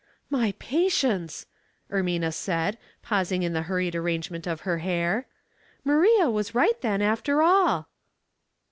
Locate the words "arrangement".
3.95-4.47